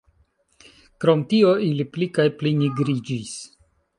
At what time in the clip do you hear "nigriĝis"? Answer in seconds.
2.65-3.37